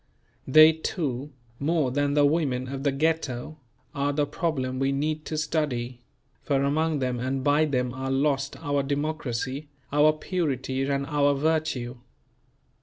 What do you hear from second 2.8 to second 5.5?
the Ghetto, are the problem we need to